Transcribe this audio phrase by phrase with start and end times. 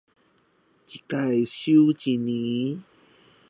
[0.03, 0.11] 一次收一
[2.17, 2.29] 年